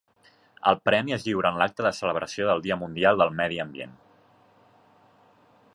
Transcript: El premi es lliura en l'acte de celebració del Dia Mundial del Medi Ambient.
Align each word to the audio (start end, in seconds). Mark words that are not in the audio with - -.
El 0.69 0.77
premi 0.89 1.13
es 1.17 1.25
lliura 1.27 1.51
en 1.55 1.59
l'acte 1.61 1.85
de 1.87 1.91
celebració 1.97 2.47
del 2.49 2.65
Dia 2.65 2.77
Mundial 2.85 3.23
del 3.23 3.35
Medi 3.41 3.61
Ambient. 3.65 3.95